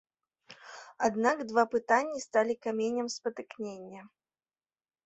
Аднак 1.07 1.37
два 1.51 1.63
пытанні 1.75 2.19
сталі 2.27 2.53
каменем 2.65 3.07
спатыкнення. 3.19 4.01